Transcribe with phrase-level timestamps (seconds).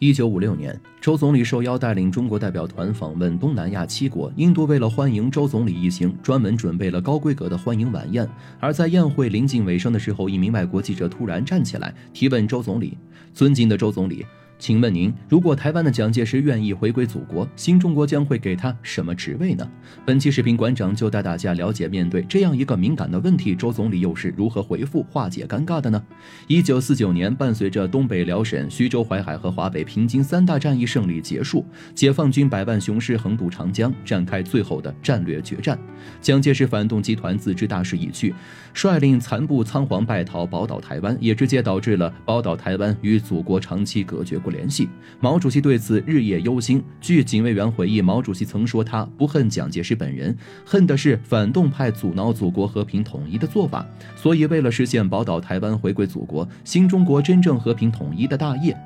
[0.00, 4.32] 一九五六年，周总理受邀带领中国代表团访问东南亚七国。
[4.36, 8.26] 印度为了欢迎周总理一行，专门准备了高规格的欢迎晚宴。
[8.58, 12.96] 而在宴会临近尾声的时候，一名外国记者突然站起来提问周总理
[13.34, 14.24] ：“尊敬的周总理。”
[14.60, 19.66] 请问您，如果台湾的蒋介石愿意回归祖国，新中国将会给他什么职位呢？
[20.04, 26.04] 本期视频馆长就带大家了解，面对这样一个敏感的问题，周总理又是如何回复化解尴尬的呢？
[26.46, 31.64] 一九四九年，伴随着东北辽沈、徐州淮海和华北平津三大战役胜利结束，
[31.94, 35.78] 解放军百万雄师横渡长江，展开最后的战略决战。
[36.20, 38.34] 蒋介石反动集团自知大势已去，
[38.74, 44.49] 率领残部仓皇败逃，宝岛台湾，也直接导致了宝岛台湾与祖国长期隔绝关。
[44.50, 44.88] 联系
[45.20, 46.82] 毛主席对此日夜忧心。
[47.00, 58.76] 据警卫员回忆，毛主席曾说：“他不恨蒋介石本人，恨的是反动派阻挠祖国和平统一的做法。”所以，为了实现宝岛台湾回归祖国、新中国真正和平统一的大业。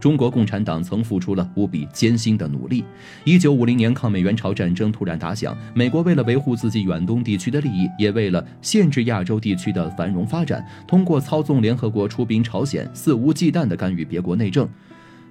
[0.00, 2.84] 中国共产党曾付出了无比艰辛的努力。
[3.24, 14.68] 一九五零年，抗美援朝战争突然打响，美国为了维护自己远东地区的利益，也为了限制亚洲地区的繁荣发展，通过操纵联合国出兵朝鲜，肆无忌惮地干预别国内政。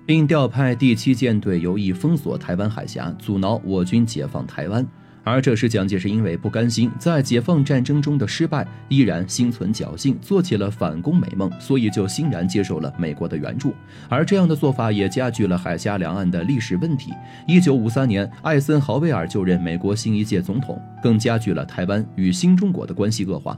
[0.05, 4.85] 并调派第七舰队，有意封锁台湾海峡，阻挠我军解放台湾。
[5.25, 13.73] 而这时，蒋介石因为不甘心在解放战争中的失败，依然心存侥幸，做起了反攻美梦，所以就欣然接受了美国的援助。
[14.09, 17.13] 而这样的做法也加剧了海峡两岸的历史问题。
[17.47, 23.57] 一九五三年，艾森豪威尔就任美国新一届总统，更加剧了台湾与新中国的关系恶化。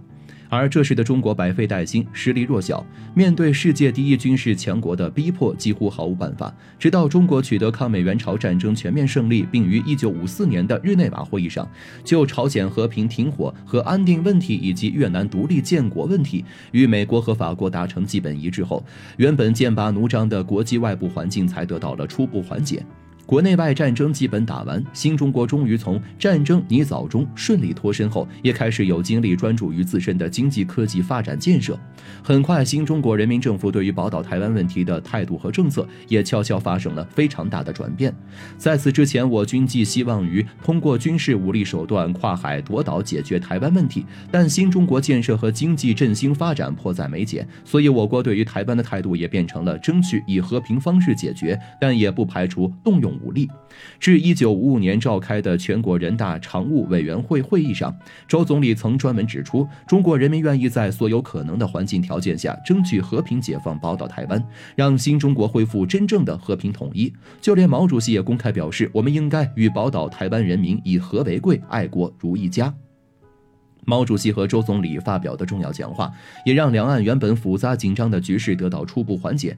[0.50, 6.54] 而这时的中国百废待兴，实力弱小，面对世界第一军事强国的逼迫，几乎毫无办法。
[6.80, 11.68] 直到中国取得抗美援朝战争全面胜利，并于1954年的日内瓦会议上，
[12.04, 18.86] 就朝鲜和平停火和安定问题以及越南独立建国问题，与美国和法国达成基本一致后，
[19.18, 22.86] 原本剑拔弩张的国际外部环境才得到了初步缓解。
[23.26, 31.78] 国内外战争基本打完，新中国终于从战争泥沼中顺利脱身后，也开始有精力专注于自身的经济科技发展建设。
[32.24, 38.14] 很快，新中国人民政府对于宝岛台湾问题的态度和政策也悄悄发生了非常大的转变。
[38.60, 53.15] 在此之前，我军寄希望于通过军事武力手段跨海夺岛解决台湾问题，但新中国建设和经济振兴发展迫在眉睫，所以我国对于台湾的态度也变成了争取以和平方式解决，但也不排除动用。
[53.24, 53.50] 武力。
[54.00, 57.96] 至一九五五年召开的全国人大常务委员会会议上，
[58.28, 64.44] 周总理曾专门指出，中国人民愿意在所有可能的环境条件下，争取和平解放宝岛台湾，
[64.76, 67.14] 让新中国恢复真正的和平统一。
[67.42, 72.74] 就连毛主席也公开表示，我们应该与宝岛台湾人民以和为贵，爱国如一家。
[73.88, 76.12] 毛主席和周总理发表的重要讲话，
[76.44, 79.56] 也让两岸原本复杂紧张的局势得到初步缓解。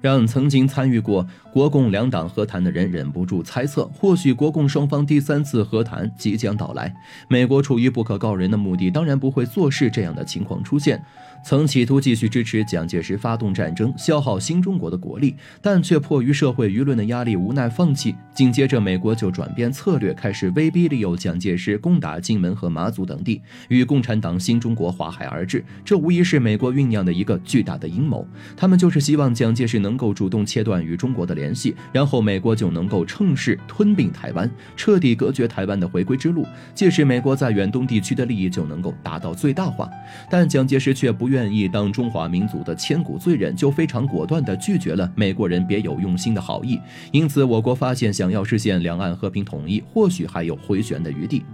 [0.00, 6.94] 让曾经参与过国共两党和谈的人忍不住猜测，或许国共双方第三次和谈即将到来。
[7.28, 11.02] 美国出于不可告人的目的，当然不会坐视这样的情况出现。
[11.42, 18.14] 曾企图继续支持蒋介石发动战争，消耗新中国的国力，但却迫于社会舆论的压力，无奈放弃。
[18.34, 25.64] 紧接着，美国就转变策略，开始威逼利诱蒋介石攻打金门和马祖等地，与共产党新中国划海而治。
[25.82, 28.26] 这无疑是美国酝酿的一个巨大的阴谋。
[28.54, 36.46] 他们就是希望蒋介石能能够主动切断与中国的联系，然后美国就能够趁势吞并台湾，彻底隔绝台湾的回归之路。
[36.74, 39.88] 届时，美国在远东地区的利益就能够达到最大化。
[40.30, 41.30] 但蒋介石却不。
[41.30, 46.76] 愿意当中华民族的千古罪人，就非常果断地拒绝了美国人别有用心的好意。
[47.12, 51.44] 因此，我国发现想要实现两岸和平统一，或许还有回旋的余地。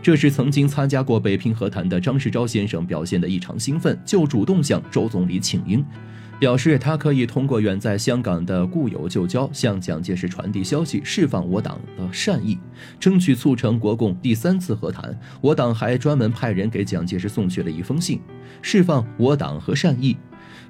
[0.00, 5.84] 这是曾经参加过北平和谈的张世钊先生表现的异常兴奋，就主动向周总理请缨。
[6.38, 12.58] 表示他可以通过远在香港的故友旧交，向蒋介石传递消息，释放我党的善意，
[13.00, 15.18] 争取促成国共第三次和谈。
[15.40, 18.20] 我党还专门派人给蒋介石送去了一封信，
[18.60, 20.16] 释放我党和善意，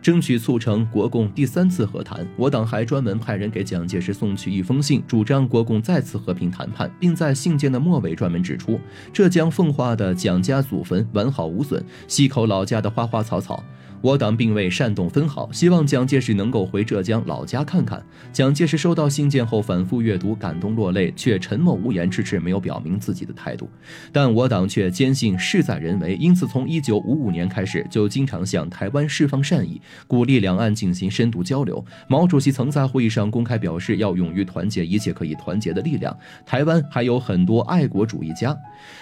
[0.00, 2.24] 争取促成国共第三次和谈。
[2.36, 8.78] 我党还专门派人给蒋介石送去一封信，主张国共再次和平谈判，并在信件的末尾专门指出，
[9.12, 13.64] 浙江奉化的蒋家祖坟完好无损，溪口老家的花花草草。
[14.04, 18.04] 我党并未煽动分毫，希望蒋介石能够回浙江老家看看。
[18.34, 23.66] 蒋介石收到信件后，反复阅读，感动落泪，却沉默无言，迟迟没有表明自己的态度。
[24.12, 31.82] 但我党却坚信事在人为，因此从1955年开始，就经常向台湾释放善意，鼓励两岸进行深度交流。
[32.06, 36.14] 毛主席曾在会议上公开表示，要勇于团结一切可以团结的力量。
[36.44, 38.54] 台湾还有很多爱国主义家，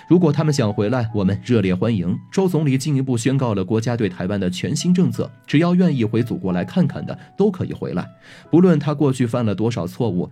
[0.08, 2.16] 如果他们想回来，我们热烈欢迎。
[2.30, 4.91] 周总理进一步宣告了国家对台湾的全新。
[4.92, 8.08] 政策，只要愿意回祖国来看看的，都可以回来，
[8.50, 10.30] 不论他过去犯了多少错误。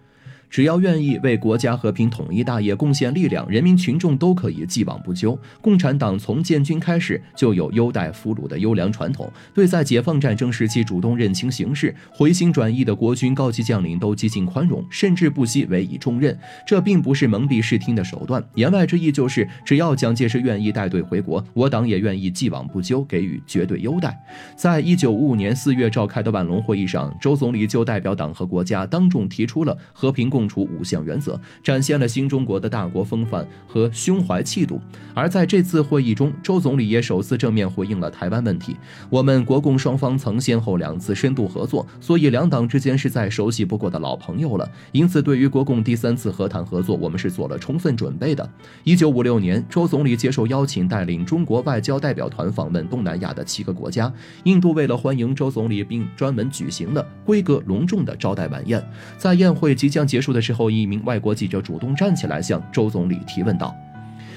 [0.50, 5.38] 只要愿意为国家和平统一大业贡献力量，人民群众都可以既往不咎。
[5.61, 16.37] 共产党从建军开始就有优待俘虏的优良传统，对在解放战争时期主动认清形势、回心转意的国军高级将领都极尽宽容，甚至不惜委以重任。
[16.67, 24.20] 这并不是蒙蔽视听的手段，言外之意就是，只要蒋介石愿意带队回国，我党也愿意既往不咎，给予绝对优待。
[24.56, 30.40] 在一九五五年四月召开的万隆会议上，周总理就代表党和国家当众提出了和平共。
[30.41, 34.81] 共处五项原则，展现了新中国的大国风范和胸怀气度。
[35.13, 38.75] 而在这次会议中，周总理也首次正面回应了台湾问题。
[39.11, 44.67] 我们国共双方曾先后两次深度合作，所以两党之间是再熟悉不过的老朋友了。
[44.93, 48.51] 因此，对于国共第三次和谈合作，我们是做了充分准备的。
[48.85, 54.11] 一九五六年，周总理接受邀请，带领中国外交代表团访问东南亚的七个国家。
[54.45, 58.83] 印度为了欢迎周总理，并专门举行了规格隆重的招待晚宴。
[59.19, 60.30] 在宴会即将结束。
[60.32, 63.75] 的时候，一名外国记者主动站起来向周总理提问道：“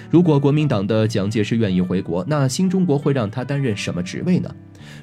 [0.09, 4.49] 如果国民党的蒋介石愿意回国，那新中国会让他担任什么职位呢？”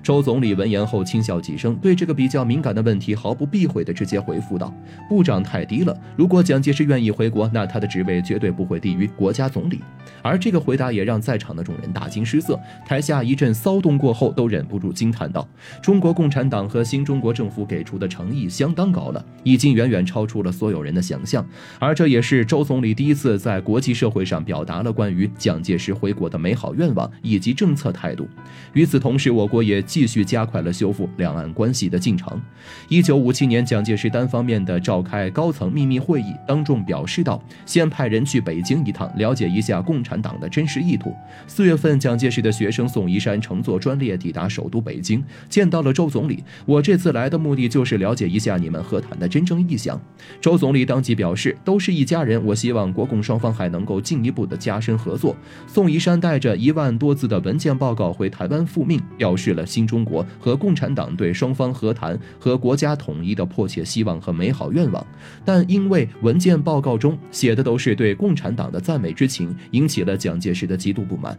[0.03, 4.75] 周总理闻言后轻笑几声，对这个比较敏感的问题毫不避讳地直接回复道
[5.09, 5.97] ：“部长太低了。
[6.17, 9.81] 如果蒋介石愿意回国，那他的职位绝对不会低于国家总理。”
[10.23, 12.59] 而这个回答也让在场的众人大惊失色。
[12.87, 15.47] 台下一阵骚动过后，都忍不住惊叹道
[15.83, 21.47] ：“中国共产党和新中国政府给出的诚意相当高了，已经远远超出了所有人的想象。”
[21.79, 28.29] 而这也是周总理第一次在国际社会上表达了关于蒋介石回国的美好愿望以及政策态度。
[28.75, 29.70] 与此同时，我国也。
[29.71, 32.41] 也继续加快了修复两岸关系的进程。
[32.89, 41.15] 一九五七年，蒋介石单方面的召开高层秘密会议，当众表示道：“先派人去北京一趟，了解一下共产党的真实意图。”
[41.47, 46.43] 四月份，蒋介石的学生宋一山乘坐专列抵达首都北京，见到了周总理。
[46.67, 50.01] 我这次来的目的就是了解一下你们和谈的真正意向。
[50.41, 55.37] 周总理当即表示：“都是一家人，我希望国共双方还能够进一步的加深合作。”
[55.69, 59.91] 宋一山带着一万多字的文件报告回台湾复命，表示了新。
[59.91, 65.05] 中国和共产党对双方和谈和国家统一的迫切希望和美好愿望，
[65.45, 71.37] 但因为文件报告中写的都是对共产党的赞美之情，引起了蒋介石的极度不满。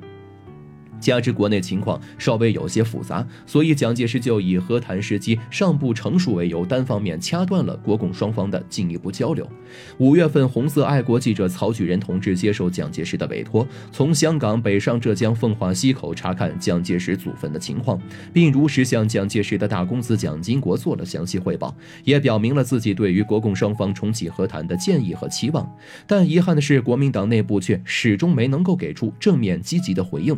[1.01, 9.45] 加之国内情况稍微有些复杂，所以蒋介石就以和谈时机尚不成熟为由，单方面掐断了国共双方的进一步交流。
[9.97, 17.99] 五月份，红色爱国记者曹举仁同志接受蒋介石的委托，从香港北上浙江奉化溪口查看蒋介石祖坟的情况，
[18.31, 21.73] 并如实向蒋介石的大公子蒋经国做了详细汇报，
[22.03, 25.67] 也表明了自己对于国共双方重启和谈的建议和期望。
[26.05, 30.37] 但遗憾的是，国民党内部却始终没能够给出正面积极的回应。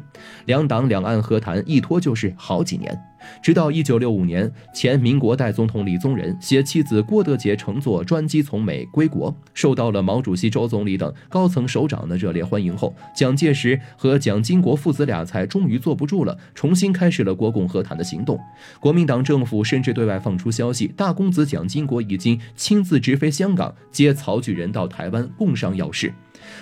[0.54, 2.96] 两党两岸和谈一拖就是好几年。
[3.42, 18.40] 直到一九六五年，前民国代总统李宗仁携妻子郭德洁乘坐专机从美归国，受到了毛主席、周总理等高层首长的热烈欢迎后，蒋介石和蒋经国父子俩才终于坐不住了，重新开始了国共和谈的行动。
[18.80, 26.14] 国民党政府甚至对外放出消息，大公子蒋经国已经亲自直飞香港接曹举人到台湾共商要事。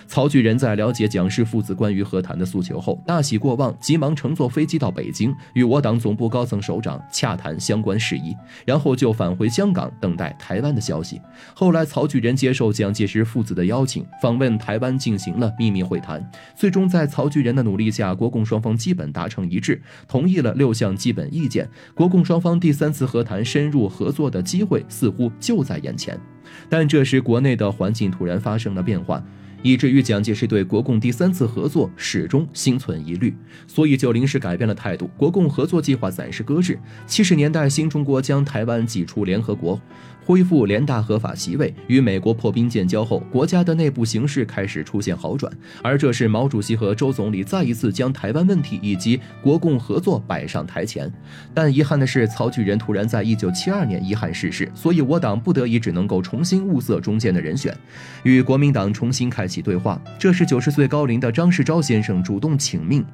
[0.08, 8.36] 曹举人在了解蒋氏父子关于和谈的诉求后，大喜过望，急忙乘坐飞机到北京，与我党总部高层首长洽谈相关事宜，
[8.66, 11.22] 然后就返回香港等待台湾的消息。
[11.54, 16.30] 后来，曹举人接受蒋介石父子的邀请，访问台湾进行了秘密会谈。
[16.56, 21.70] 最终，在曹举人的努力下，国共双方基本达成一致，同意了六项基本意见。
[21.94, 26.20] 国共双方第三次和谈深入合作的机会似乎就在眼前。
[26.70, 29.24] 但这时，国内的环境突然发生了变化。
[29.62, 33.34] 以至于蒋介石对国共第三次合作始终心存疑虑，
[33.68, 36.80] 所以就临时改变了态度，国共合作计划暂时搁置。
[37.06, 39.80] 七十年代，新中国将台湾挤出联合国。
[40.24, 45.52] 恢复联大合法席位，与美国破冰建交后，国家的内部形势开始出现好转，
[45.82, 51.12] 而这是毛主席和周总理再一次将台湾问题以及国共合作摆上台前。
[51.56, 57.76] 但遗憾的是，曹举人突然在一九七二年遗憾逝世，所以我党不得已只能够重新物色中间的人选，
[58.24, 60.02] 与国民党重新开起对话。
[60.18, 63.06] 这是九十岁高龄的张世钊先生主动请命。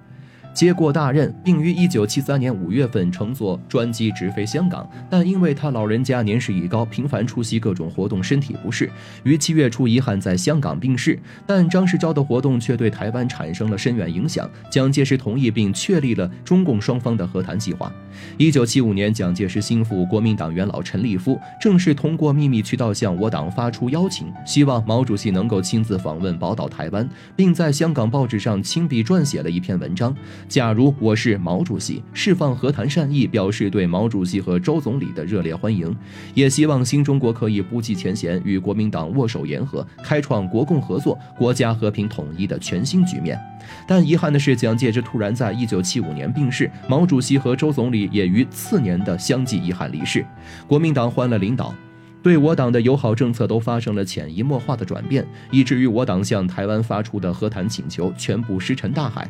[0.57, 8.89] 接过大任，并于一九七三年五月份乘坐专机直飞香港，但因为他老人家年事已高，频繁出席各种活动，身体不适，
[9.21, 11.19] 于七月初遗憾在香港病逝。
[11.45, 14.49] 但张世钊的活动却对台湾产生了深远影响。
[14.71, 17.93] 蒋介石同意并确立了中共双方的和谈计划。
[18.35, 30.11] 一九七五年，蒋介石心腹国民党元老陈立夫正式通过秘密渠道向我党发出邀请，希望毛主席能够亲自访问宝岛台湾，并在香港报纸上亲笔撰写了一篇文章。
[30.47, 35.93] 假如我是毛主席，释放和谈善意，表示对毛主席和周总理的热烈欢迎，
[36.33, 43.37] 也希望新中国可以不计前嫌，与国民党握手言和，开创国共合作、国家和平统一的全新局面。
[43.85, 50.25] 但遗憾的是，蒋介石突然在一九七五年病逝，毛主席和周总理也于次年的相继遗憾离世，
[50.65, 51.75] 国民党换了领导。
[52.24, 59.29] 对我党的友好政策都发生了潜移默化的转变，以至于我党向台湾发出的和谈请求全部石沉大海，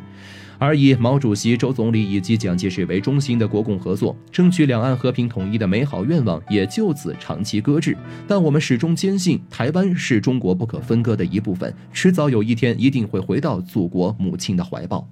[0.58, 7.96] 而以毛主席、周总理以及蒋介石为中心的国共合作、争取两岸和平统一的美好愿望也就此长期搁置。
[8.26, 15.08] 但我们始终坚信，台湾是中国不可分割的一部分，迟早有一天一定会回到祖国母亲的怀抱。